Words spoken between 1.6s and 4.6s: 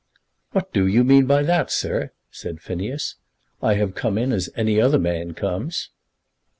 sir?" said Phineas. "I have come in as